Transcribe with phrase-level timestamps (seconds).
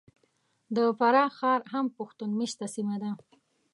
[0.75, 3.11] د فراه ښار هم پښتون مېشته سیمه ده.